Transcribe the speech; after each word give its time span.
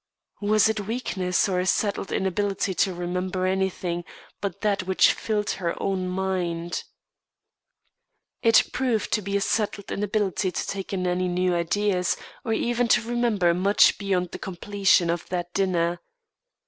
Was 0.41 0.67
it 0.67 0.87
weakness, 0.87 1.47
or 1.47 1.59
a 1.59 1.65
settled 1.67 2.11
inability 2.11 2.73
to 2.73 2.91
remember 2.95 3.45
anything 3.45 4.03
but 4.41 4.61
that 4.61 4.87
which 4.87 5.13
filled 5.13 5.51
her 5.51 5.79
own 5.79 6.07
mind? 6.07 6.85
It 8.41 8.65
proved 8.73 9.13
to 9.13 9.21
be 9.21 9.37
a 9.37 9.41
settled 9.41 9.91
inability 9.91 10.49
to 10.51 10.65
take 10.67 10.91
in 10.91 11.05
any 11.05 11.27
new 11.27 11.53
ideas 11.53 12.17
or 12.43 12.51
even 12.51 12.87
to 12.87 13.07
remember 13.07 13.53
much 13.53 13.99
beyond 13.99 14.31
the 14.31 14.39
completion 14.39 15.11
of 15.11 15.29
that 15.29 15.53
dinner. 15.53 15.99